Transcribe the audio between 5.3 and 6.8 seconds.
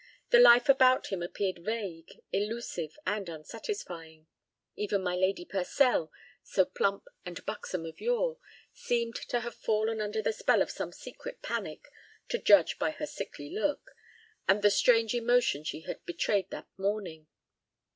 Purcell, so